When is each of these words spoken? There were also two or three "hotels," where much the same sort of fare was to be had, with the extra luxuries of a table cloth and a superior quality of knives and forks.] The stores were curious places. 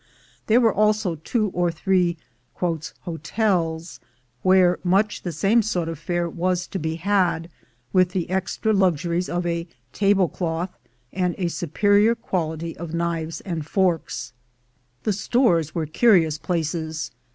There 0.47 0.59
were 0.59 0.73
also 0.73 1.17
two 1.17 1.49
or 1.53 1.69
three 1.71 2.17
"hotels," 2.55 3.99
where 4.41 4.79
much 4.83 5.21
the 5.21 5.31
same 5.31 5.61
sort 5.61 5.87
of 5.87 5.99
fare 5.99 6.27
was 6.27 6.65
to 6.69 6.79
be 6.79 6.95
had, 6.95 7.51
with 7.93 8.09
the 8.09 8.27
extra 8.31 8.73
luxuries 8.73 9.29
of 9.29 9.45
a 9.45 9.67
table 9.93 10.27
cloth 10.27 10.75
and 11.13 11.35
a 11.37 11.49
superior 11.49 12.15
quality 12.15 12.75
of 12.77 12.95
knives 12.95 13.41
and 13.41 13.63
forks.] 13.63 14.33
The 15.03 15.13
stores 15.13 15.75
were 15.75 15.85
curious 15.85 16.39
places. 16.39 17.11